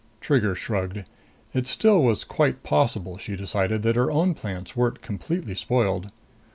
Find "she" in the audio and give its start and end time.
3.19-3.35